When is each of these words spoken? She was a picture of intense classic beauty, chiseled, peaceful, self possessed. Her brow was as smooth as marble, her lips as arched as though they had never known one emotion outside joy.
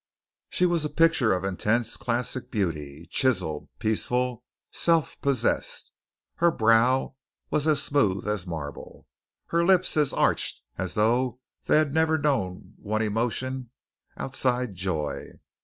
She 0.49 0.65
was 0.65 0.83
a 0.83 0.89
picture 0.89 1.31
of 1.31 1.43
intense 1.43 1.95
classic 1.95 2.49
beauty, 2.49 3.05
chiseled, 3.11 3.69
peaceful, 3.77 4.43
self 4.71 5.15
possessed. 5.21 5.91
Her 6.37 6.49
brow 6.49 7.13
was 7.51 7.67
as 7.67 7.83
smooth 7.83 8.27
as 8.27 8.47
marble, 8.47 9.05
her 9.49 9.63
lips 9.63 9.95
as 9.97 10.11
arched 10.11 10.63
as 10.75 10.95
though 10.95 11.39
they 11.65 11.77
had 11.77 11.93
never 11.93 12.17
known 12.17 12.73
one 12.77 13.03
emotion 13.03 13.69
outside 14.17 14.73
joy. 14.73 15.33